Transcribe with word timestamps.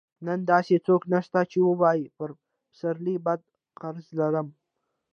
نن 0.25 0.39
داسې 0.51 0.75
څوک 0.87 1.01
نشته 1.13 1.39
چې 1.51 1.57
ووايي 1.61 2.05
پر 2.17 2.29
پسرلي 2.69 3.15
بد 3.25 3.41
قرض 3.79 4.05
لرم. 4.19 4.47